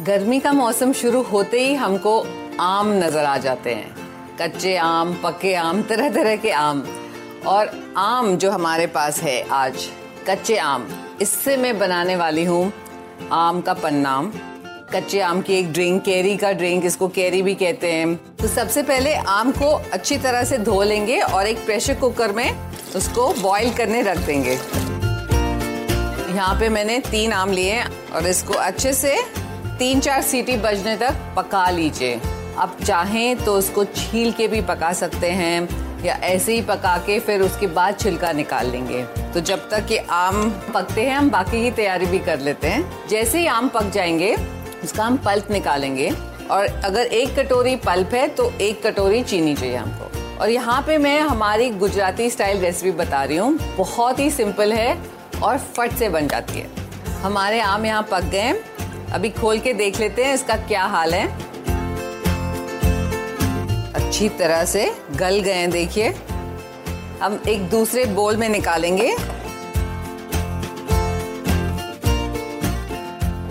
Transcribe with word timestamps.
गर्मी 0.00 0.38
का 0.40 0.52
मौसम 0.52 0.92
शुरू 0.92 1.20
होते 1.22 1.60
ही 1.60 1.74
हमको 1.74 2.18
आम 2.60 2.92
नज़र 2.94 3.24
आ 3.24 3.36
जाते 3.36 3.70
हैं। 3.70 3.94
कच्चे 4.40 4.76
आम, 4.76 5.12
पके 5.24 5.54
आम 5.54 5.82
तरह 5.82 6.08
तरह 6.08 6.36
के 6.36 6.50
आम। 6.50 6.82
और 7.46 7.70
आम 7.96 8.36
जो 8.36 8.50
हमारे 8.50 8.86
पास 8.86 9.20
है 9.22 9.40
आज, 9.52 9.88
कच्चे 10.28 10.56
आम, 10.56 10.86
इससे 11.22 11.56
मैं 11.56 11.78
बनाने 11.78 12.16
वाली 12.16 12.44
हूँ 12.44 12.72
आम 13.32 13.60
का 13.60 13.74
पन्नाम 13.74 14.30
कच्चे 14.94 15.20
आम 15.20 15.40
की 15.42 15.54
एक 15.54 15.72
ड्रिंक, 15.72 16.02
कैरी 16.02 16.36
का 16.36 16.52
ड्रिंक, 16.52 16.84
इसको 16.84 17.08
कैरी 17.08 17.42
भी 17.42 17.54
कहते 17.54 17.92
हैं। 17.92 18.14
तो 18.36 18.48
सबसे 18.48 18.82
पहले 18.82 19.14
आम 19.14 19.50
को 19.52 19.72
अच्छी 19.92 20.18
तरह 20.18 20.44
से 20.44 20.58
धो 20.60 20.82
लेंगे 20.82 21.20
और 21.20 21.46
एक 21.46 21.64
प्रेशर 21.66 21.94
कुकर 21.94 22.32
में 22.32 22.50
उसको 22.96 23.32
बॉईल 23.40 23.74
करने 23.74 24.02
रख 24.02 24.18
देंगे। 24.18 24.58
यहाँ 26.28 26.54
पे 26.60 26.68
मैंने 26.68 26.98
तीन 27.10 27.32
आम 27.32 27.52
लिए 27.52 27.82
और 28.14 28.26
इसको 28.26 28.54
अच्छे 28.54 28.92
से 28.92 29.16
तीन 29.78 30.00
चार 30.00 30.22
सीटी 30.22 30.56
बजने 30.56 30.96
तक 30.96 31.16
पका 31.36 31.68
लीजिए। 31.70 32.20
आप 32.58 32.76
चाहें 32.84 33.44
तो 33.44 33.52
उसको 33.54 33.84
छील 33.86 34.30
के 34.32 34.46
भी 34.48 34.60
पका 34.60 34.92
सकते 34.92 35.30
हैं, 35.30 36.02
या 36.04 36.14
ऐसे 36.14 36.54
ही 36.54 36.62
पका 36.62 36.96
के 36.98 37.18
फिर 37.20 37.42
उसके 37.42 37.66
बाद 37.66 37.98
छिलका 38.00 38.32
निकाल 38.32 38.70
लेंगे। 38.70 39.02
तो 39.34 39.40
जब 39.40 39.68
तक 39.70 39.90
ये 39.90 39.98
आम 40.10 40.50
पकते 40.74 41.02
हैं, 41.02 41.16
हम 41.16 41.30
बाकी 41.30 41.62
की 41.62 41.70
तैयारी 41.70 42.06
भी 42.06 42.18
कर 42.18 42.40
लेते 42.40 42.68
हैं। 42.68 43.08
जैसे 43.08 43.38
ही 43.38 43.46
आम 43.46 43.68
पक 43.68 43.90
जाएँगे, 43.90 44.34
उसका 44.84 45.04
हम 45.04 45.16
पल्प 45.16 45.50
निकालेंगे। 45.50 46.10
और 46.50 46.66
अगर 46.84 47.00
एक 47.00 47.38
कटोरी 47.38 47.76
पल्प 47.76 48.14
है 48.14 48.26
तो 48.28 48.50
एक 48.60 48.82
कटोरी 48.86 49.22
चीनी 49.22 49.54
चाहिए 49.54 49.76
हमको। 49.76 50.40
और 50.40 50.50
यहाँ 50.50 50.80
पे 50.82 50.96
मैं 50.98 51.20
हमारी 51.20 51.70
गुजराती 51.72 52.28
स्टाइल 52.30 52.60
रेसिपी 52.60 52.90
बता 52.98 53.22
रही 53.24 53.36
हूँ। 53.36 53.76
बहुत 53.76 54.18
ही 54.18 54.30
सिंपल 54.30 54.72
है 54.72 54.98
और 55.42 55.58
फट 55.58 55.92
से 55.92 56.08
बन 56.08 56.28
जाती 56.28 56.58
है। 56.58 56.66
हमारे 57.22 57.60
आम 57.60 57.86
यहाँ 57.86 58.06
पक 58.10 58.24
गए 58.24 58.52
अभी 59.12 59.28
खोल 59.30 59.58
के 59.58 59.72
देख 59.72 59.98
लेते 60.00 60.24
हैं 60.24 60.32
इसका 60.34 60.56
क्या 60.66 60.82
हाल 60.84 61.14
है। 61.14 61.26
अच्छी 63.94 64.28
तरह 64.28 64.64
से 64.64 64.90
गल 65.16 65.38
गए 65.40 65.52
हैं, 65.52 65.70
देखिए। 65.70 66.08
हम 67.22 67.40
एक 67.48 67.68
दूसरे 67.70 68.04
बोल 68.14 68.36
में 68.36 68.48
निकालेंगे। 68.48 69.08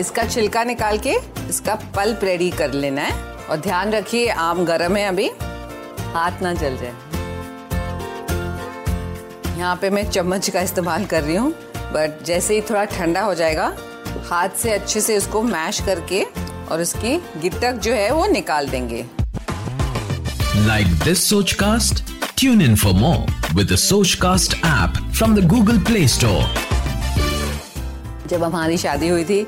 इसका 0.00 0.24
छिलका 0.24 0.64
निकाल 0.64 0.98
के 0.98 1.16
इसका 1.48 1.74
पल्प 1.96 2.24
रेडी 2.24 2.50
कर 2.50 2.72
लेना 2.74 3.02
है। 3.02 3.28
और 3.50 3.56
ध्यान 3.58 3.92
रखिए, 3.92 4.28
आम 4.28 4.64
गर्म 4.64 4.96
है 4.96 5.06
अभी। 5.08 5.30
हाथ 6.14 6.42
ना 6.42 6.54
जल 6.54 6.76
जाए। 6.76 6.94
यहाँ 9.58 9.76
पे 9.76 9.90
मैं 9.90 10.10
चम्मच 10.10 10.50
का 10.50 10.60
इस्तेमाल 10.60 11.04
कर 11.06 11.22
रही 11.22 11.36
हूँ 11.36 11.52
बट 11.92 12.22
जैसे 12.24 12.54
ही 12.54 12.60
थोड़ा 12.60 12.84
ठंडा 12.86 13.20
हो 13.20 13.34
जाएगा 13.34 13.72
हाथ 14.30 14.56
से 14.58 14.70
अच्छे 14.72 15.00
से 15.00 15.16
उसको 15.16 15.42
मैश 15.42 15.80
करके 15.86 16.22
और 16.70 16.80
उसकी 16.80 17.16
गिटक 17.42 17.80
जो 17.84 17.92
है 17.92 18.10
वो 18.12 18.26
निकाल 18.32 18.68
देंगे 18.68 19.04
Like 20.66 20.88
this 21.04 21.20
Sochcast? 21.22 22.02
Tune 22.36 22.60
in 22.60 22.74
for 22.76 22.92
more 22.94 23.24
with 23.54 23.68
the 23.68 23.76
Sochcast 23.76 24.56
app 24.64 24.98
from 25.12 25.34
the 25.34 25.42
Google 25.52 25.80
Play 25.90 26.06
Store. 26.08 26.42
जब 28.28 28.42
हमारी 28.44 28.76
शादी 28.78 29.08
हुई 29.08 29.24
थी 29.24 29.44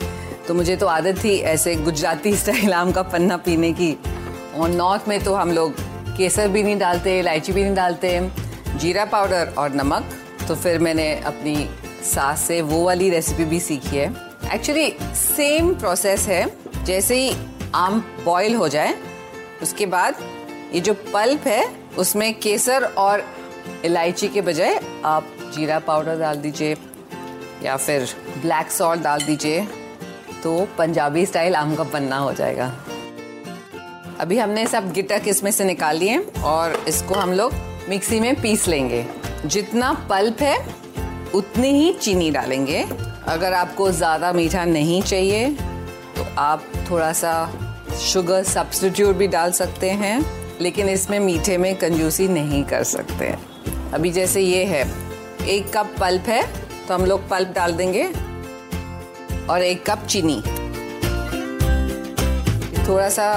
तो 0.49 0.55
मुझे 0.55 0.77
तो 0.77 0.87
आदत 0.87 1.23
थी 1.25 1.37
ऐसे 1.49 1.75
गुजराती 1.85 2.35
स्टाइल 2.37 2.73
आम 2.75 2.91
का 2.93 3.03
पन्ना 3.13 3.37
पीने 3.47 3.73
की 3.73 3.93
और 4.57 4.69
नॉर्थ 4.71 5.09
में 5.09 5.19
तो 5.25 5.35
हम 5.35 5.53
लोग 5.53 5.75
केसर 6.17 6.49
भी 6.49 6.63
नहीं 6.63 6.79
डालते 6.79 7.19
इलायची 7.19 7.53
भी 7.53 7.63
नहीं 7.63 7.75
डालते 7.75 8.19
जीरा 8.81 9.05
पाउडर 9.13 9.55
और 9.59 9.75
नमक 9.75 10.19
तो 10.49 10.55
फिर 10.55 10.79
मैंने 10.79 11.09
अपनी 11.27 11.57
सास 12.05 12.41
से 12.49 12.61
वो 12.73 12.85
वाली 12.85 13.11
रेसिपी 13.11 13.45
भी 13.45 13.61
सीखी 13.61 13.97
है 13.97 14.32
एक्चुअली 14.53 14.91
सेम 15.17 15.73
प्रोसेस 15.75 16.27
है, 16.29 16.47
जैसे 16.85 17.17
ही 17.17 17.35
आम 17.75 18.01
बॉईल 18.25 18.55
हो 18.55 18.69
जाए, 18.69 18.95
उसके 19.63 19.87
बाद 19.87 20.17
ये 20.75 20.81
जो 20.81 20.95
पल्प 21.13 21.47
है, 21.47 21.65
उसमें 21.99 22.33
केसर 22.41 22.85
और 22.85 23.25
इलायची 23.85 24.29
के 24.29 24.41
बजाय 24.41 24.81
आप 25.05 25.29
जीरा 25.55 25.79
पाउडर 25.79 26.19
डाल 26.19 26.37
दीजिए, 26.37 26.77
या 27.63 27.77
फिर 27.77 28.07
ब्लैक 28.43 28.71
सॉल्ट 28.71 29.03
डाल 29.03 29.23
दीजिए 29.23 29.67
तो 30.43 30.69
पंजाबी 30.79 31.25
स्टाइल 31.27 31.57
आम 31.57 31.75
का 31.75 31.85
पन्ना 31.85 32.17
हो 32.17 32.33
जाएगा। 32.33 32.67
अभी 34.21 34.39
हमने 34.39 34.67
सब 34.67 34.93
गिटक 34.93 35.29
इसमें 35.29 35.51
से 35.51 35.65
निकाल 35.65 35.97
लिए 35.97 36.19
और 36.45 36.85
इसको 36.89 37.15
हम 37.15 37.33
लोग 37.33 37.53
मिक्सी 37.89 38.21
में 38.21 38.35
पीस 38.43 38.69
लेंगे। 38.69 39.05
जितना 39.47 39.93
पल्प 40.11 40.43
है 40.43 40.57
उतनी 41.35 41.73
ही 41.73 41.93
चीनी 41.95 42.31
डालेंगे। 42.31 42.85
अगर 43.29 43.53
आपको 43.55 43.91
ज़्यादा 43.93 44.33
मीठा 44.33 44.65
नहीं 44.67 45.01
चाहिए 45.03 45.49
तो 46.17 46.27
आप 46.41 46.65
थोड़ा 46.91 47.13
सा 47.15 47.35
शुगर 48.03 48.43
सब्सटीट्यूट 48.45 49.17
भी 49.17 49.27
डाल 49.29 49.53
सकते 49.53 49.91
हैं, 49.93 50.25
लेकिन 50.61 50.89
इसमें 50.89 51.19
मीठे 51.21 51.57
में 51.59 51.75
कंजूसी 51.77 52.29
नहीं 52.31 52.63
कर 52.65 52.83
सकते। 52.87 53.35
अभी 53.95 54.11
जैसे 54.13 54.41
ये 54.41 54.65
है, 54.65 54.85
एक 55.47 55.73
कप 55.77 55.95
पल्प 56.01 56.29
है 56.29 56.43
तो 56.87 56.95
हम 56.95 57.05
लोग 57.07 57.29
पल्प 57.29 57.49
डाल 57.55 57.73
देंगे, 57.73 58.05
और 59.45 59.63
एक 59.63 59.85
कप 59.87 60.07
चीनी। 60.07 60.41
थोड़ा 62.83 63.09
सा 63.11 63.33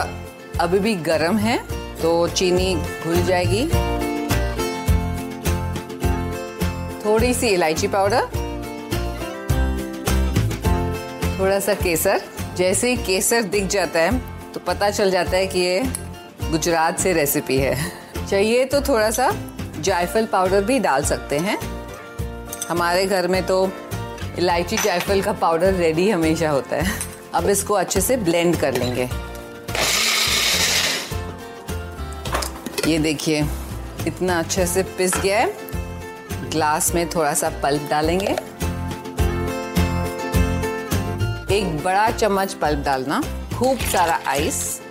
अभी 0.62 0.80
भी 0.80 0.94
गर्म 1.04 1.38
है 1.38 1.58
तो 2.02 2.28
चीनी 2.30 2.74
घुल 2.76 3.22
जाएगी। 3.24 3.64
थोड़ी 7.26 7.34
सी 7.34 7.48
इलायची 7.48 7.88
पाउडर 7.88 8.26
थोड़ा 11.40 11.60
सा 11.60 11.74
केसर। 11.74 12.22
जैसे 12.58 12.90
ही 12.90 12.98
केसर 12.98 13.44
दिख 13.46 13.68
जाता 13.68 14.00
है 14.00 14.20
तो 14.54 14.60
पता 14.60 14.90
चल 14.90 15.12
जाता 15.12 15.32
है 15.32 15.48
कि 15.48 15.60
ये 15.60 15.82
गुजरात 16.52 17.00
से 17.00 17.14
रेसिपी 17.14 17.58
है। 17.58 17.76
चाहिए 18.30 18.66
तो 18.66 18.82
थोड़ा 18.82 19.10
सा 19.12 19.32
जायफल 19.80 20.26
पाउडर 20.26 20.64
भी 20.64 20.80
डाल 20.80 21.04
सकते 21.04 21.38
हैं। 21.38 21.58
हमारे 22.70 23.06
घर 23.06 23.28
में 23.28 23.42
तो 23.46 23.58
इलायची 24.38 24.78
जायफल 24.78 25.22
का 25.22 25.34
पाउडर 25.34 25.74
रेडी 25.74 26.10
हमेशा 26.10 26.50
होता 26.50 26.76
है। 26.76 26.94
अब 27.34 27.50
इसको 27.50 27.74
अच्छे 27.74 28.02
से 28.02 28.18
ब्लेंड 28.20 28.56
कर 28.56 28.74
लेंगे। 28.74 29.10
ये 32.88 32.98
देखिए, 33.00 33.46
इतना 34.08 34.40
अच्छे 34.40 34.66
से 34.68 34.84
पिस 34.98 35.16
गया 35.16 35.40
है। 35.40 35.84
ग्लास 36.56 36.94
में 36.96 37.10
थोड़ा 37.10 37.34
सा 37.34 37.50
पल्प 37.64 37.88
डालेंगे। 37.90 38.36
एक 41.56 41.80
बड़ा 41.84 42.10
चम्मच 42.12 42.54
पल्प 42.54 42.80
डालना, 42.80 43.22
खूब 43.58 43.78
सारा 43.78 44.20
आइस 44.28 44.82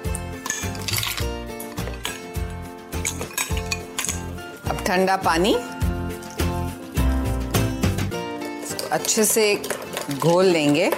अब 4.71 4.85
ठंडा 4.87 5.17
पानी। 5.17 5.55
अच्छे 8.93 9.25
से 9.25 9.63
घोल 10.19 10.45
लेंगे। 10.45 10.91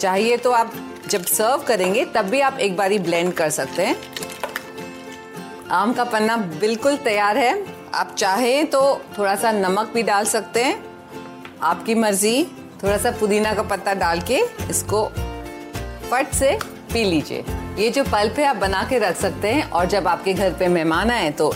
चाहिए 0.00 0.36
तो 0.36 0.50
आप 0.50 0.72
जब 1.08 1.24
सर्व 1.24 1.62
करेंगे, 1.62 2.04
तब 2.04 2.22
भी 2.22 2.40
आप 2.40 2.58
एक 2.58 2.76
बारी 2.76 2.98
ब्लेंड 2.98 3.32
कर 3.32 3.50
सकते 3.50 3.86
हैं। 3.86 3.96
आम 5.70 5.92
का 5.92 6.04
पन्ना 6.04 6.36
बिल्कुल 6.36 6.96
तैयार 6.96 7.38
है। 7.38 7.71
आप 7.94 8.14
चाहें 8.18 8.66
तो 8.66 8.80
थोड़ा 9.18 9.34
सा 9.36 9.50
नमक 9.52 9.90
भी 9.94 10.02
डाल 10.02 10.24
सकते 10.24 10.62
हैं। 10.64 10.84
आपकी 11.62 11.94
मर्ज़ी 11.94 12.44
थोड़ा 12.82 12.96
सा 12.98 13.10
पुदीना 13.10 13.52
का 13.54 13.62
पत्ता 13.62 13.94
डाल 13.94 14.20
के 14.20 14.38
इसको 14.70 15.04
फट 16.10 16.32
से 16.34 16.58
पी 16.92 17.04
लीजिए। 17.04 17.44
ये 17.78 17.88
जो 17.90 18.04
पल्प 18.04 18.38
है, 18.38 18.44
आप 18.44 18.56
बना 18.56 18.82
के 18.90 18.98
रख 18.98 19.16
सकते 19.16 19.48
हैं 19.48 19.68
और 19.70 19.86
जब 19.86 20.08
आपके 20.08 20.34
घर 20.34 20.52
पे 20.52 20.68
मेहमान 20.68 21.10
आए 21.10 21.30
तो 21.30 21.52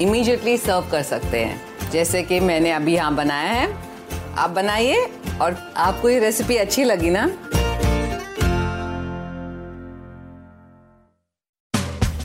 इमीडिएटली 0.00 0.56
सर्व 0.58 0.88
कर 0.90 1.02
सकते 1.02 1.44
हैं। 1.44 1.90
जैसे 1.90 2.22
कि 2.22 2.40
मैंने 2.40 2.72
अभी 2.72 2.94
यहाँ 2.94 3.14
बनाया 3.14 3.52
है। 3.52 3.68
आप 4.36 4.50
बनाइए 4.50 5.06
और 5.42 5.56
आपको 5.76 6.08
ये 6.08 6.18
रेसिपी 6.18 6.56
अच्छी 6.56 6.84
लगी 6.84 7.10
ना 7.10 7.26